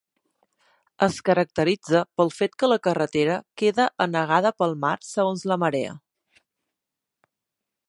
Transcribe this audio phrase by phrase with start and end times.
[1.07, 5.95] Es caracteritza pel fet que la carretera queda anegada pel mar segons la marea.